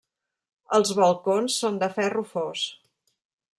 Els 0.77 0.93
balcons 0.99 1.59
són 1.65 1.79
de 1.85 1.91
ferro 1.99 2.27
fos. 2.33 2.67